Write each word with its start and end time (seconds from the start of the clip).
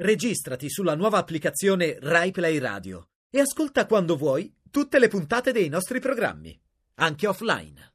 Registrati 0.00 0.70
sulla 0.70 0.94
nuova 0.94 1.18
applicazione 1.18 1.98
RaiPlay 2.00 2.58
Radio 2.58 3.08
e 3.28 3.40
ascolta 3.40 3.84
quando 3.84 4.16
vuoi 4.16 4.54
tutte 4.70 5.00
le 5.00 5.08
puntate 5.08 5.50
dei 5.50 5.68
nostri 5.68 5.98
programmi, 5.98 6.56
anche 7.00 7.26
offline. 7.26 7.94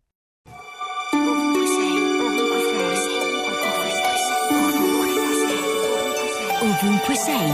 Ovunque 6.60 7.16
sei. 7.16 7.54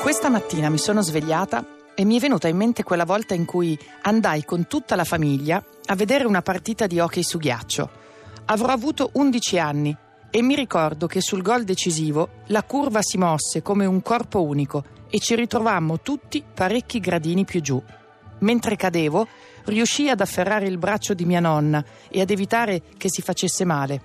Questa 0.00 0.28
mattina 0.28 0.70
mi 0.70 0.78
sono 0.78 1.02
svegliata 1.02 1.66
e 1.96 2.04
mi 2.04 2.18
è 2.18 2.20
venuta 2.20 2.46
in 2.46 2.56
mente 2.56 2.84
quella 2.84 3.04
volta 3.04 3.34
in 3.34 3.46
cui 3.46 3.76
andai 4.02 4.44
con 4.44 4.68
tutta 4.68 4.94
la 4.94 5.02
famiglia 5.02 5.60
a 5.86 5.96
vedere 5.96 6.24
una 6.24 6.42
partita 6.42 6.86
di 6.86 7.00
hockey 7.00 7.24
su 7.24 7.38
ghiaccio. 7.38 7.90
Avrò 8.44 8.68
avuto 8.68 9.10
11 9.14 9.58
anni 9.58 9.96
e 10.36 10.42
mi 10.42 10.54
ricordo 10.54 11.06
che 11.06 11.22
sul 11.22 11.40
gol 11.40 11.64
decisivo 11.64 12.42
la 12.48 12.62
curva 12.62 13.00
si 13.00 13.16
mosse 13.16 13.62
come 13.62 13.86
un 13.86 14.02
corpo 14.02 14.42
unico 14.42 14.84
e 15.08 15.18
ci 15.18 15.34
ritrovammo 15.34 16.00
tutti 16.00 16.44
parecchi 16.52 17.00
gradini 17.00 17.46
più 17.46 17.62
giù. 17.62 17.82
Mentre 18.40 18.76
cadevo, 18.76 19.26
riuscii 19.64 20.10
ad 20.10 20.20
afferrare 20.20 20.66
il 20.66 20.76
braccio 20.76 21.14
di 21.14 21.24
mia 21.24 21.40
nonna 21.40 21.82
e 22.10 22.20
ad 22.20 22.28
evitare 22.28 22.82
che 22.98 23.08
si 23.08 23.22
facesse 23.22 23.64
male. 23.64 24.02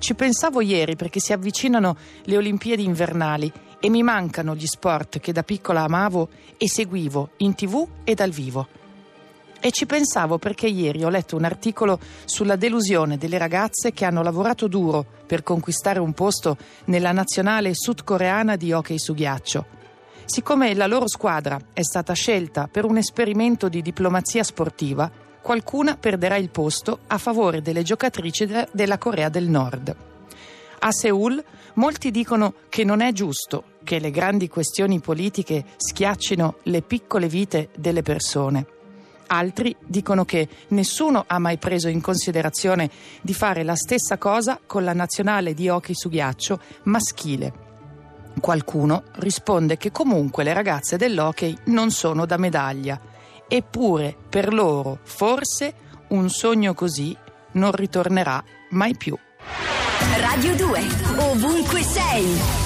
Ci 0.00 0.16
pensavo 0.16 0.60
ieri 0.62 0.96
perché 0.96 1.20
si 1.20 1.32
avvicinano 1.32 1.96
le 2.24 2.36
Olimpiadi 2.36 2.82
invernali 2.82 3.52
e 3.78 3.88
mi 3.88 4.02
mancano 4.02 4.56
gli 4.56 4.66
sport 4.66 5.20
che 5.20 5.30
da 5.30 5.44
piccola 5.44 5.82
amavo 5.84 6.28
e 6.58 6.68
seguivo 6.68 7.34
in 7.36 7.54
tv 7.54 7.86
e 8.02 8.14
dal 8.16 8.30
vivo. 8.30 8.66
E 9.64 9.70
ci 9.70 9.86
pensavo 9.86 10.38
perché 10.38 10.66
ieri 10.66 11.04
ho 11.04 11.08
letto 11.08 11.36
un 11.36 11.44
articolo 11.44 12.00
sulla 12.24 12.56
delusione 12.56 13.16
delle 13.16 13.38
ragazze 13.38 13.92
che 13.92 14.04
hanno 14.04 14.20
lavorato 14.20 14.66
duro 14.66 15.06
per 15.24 15.44
conquistare 15.44 16.00
un 16.00 16.14
posto 16.14 16.56
nella 16.86 17.12
nazionale 17.12 17.70
sudcoreana 17.72 18.56
di 18.56 18.72
hockey 18.72 18.98
su 18.98 19.14
ghiaccio. 19.14 19.64
Siccome 20.24 20.74
la 20.74 20.88
loro 20.88 21.06
squadra 21.06 21.60
è 21.72 21.82
stata 21.82 22.12
scelta 22.12 22.66
per 22.66 22.84
un 22.84 22.96
esperimento 22.96 23.68
di 23.68 23.82
diplomazia 23.82 24.42
sportiva, 24.42 25.08
qualcuna 25.40 25.96
perderà 25.96 26.34
il 26.34 26.50
posto 26.50 26.98
a 27.06 27.18
favore 27.18 27.62
delle 27.62 27.84
giocatrici 27.84 28.46
de- 28.46 28.66
della 28.72 28.98
Corea 28.98 29.28
del 29.28 29.48
Nord. 29.48 29.94
A 30.80 30.90
Seoul 30.90 31.40
molti 31.74 32.10
dicono 32.10 32.54
che 32.68 32.82
non 32.82 33.00
è 33.00 33.12
giusto 33.12 33.62
che 33.84 34.00
le 34.00 34.10
grandi 34.10 34.48
questioni 34.48 34.98
politiche 34.98 35.64
schiaccino 35.76 36.56
le 36.64 36.82
piccole 36.82 37.28
vite 37.28 37.68
delle 37.78 38.02
persone. 38.02 38.80
Altri 39.26 39.74
dicono 39.84 40.24
che 40.24 40.48
nessuno 40.68 41.24
ha 41.26 41.38
mai 41.38 41.58
preso 41.58 41.88
in 41.88 42.00
considerazione 42.00 42.90
di 43.20 43.34
fare 43.34 43.62
la 43.62 43.76
stessa 43.76 44.18
cosa 44.18 44.60
con 44.64 44.84
la 44.84 44.92
nazionale 44.92 45.54
di 45.54 45.68
hockey 45.68 45.94
su 45.94 46.08
ghiaccio 46.08 46.60
maschile. 46.84 47.52
Qualcuno 48.40 49.04
risponde 49.16 49.76
che 49.76 49.90
comunque 49.90 50.44
le 50.44 50.52
ragazze 50.52 50.96
dell'hockey 50.96 51.56
non 51.66 51.90
sono 51.90 52.26
da 52.26 52.36
medaglia, 52.36 53.00
eppure 53.46 54.16
per 54.28 54.52
loro 54.52 54.98
forse 55.02 55.74
un 56.08 56.28
sogno 56.30 56.74
così 56.74 57.16
non 57.52 57.72
ritornerà 57.72 58.42
mai 58.70 58.96
più. 58.96 59.16
Radio 60.18 60.54
2, 60.56 60.80
ovunque 61.18 61.82
sei. 61.82 62.61